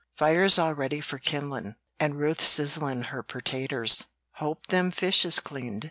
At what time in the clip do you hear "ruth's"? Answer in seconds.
2.17-2.45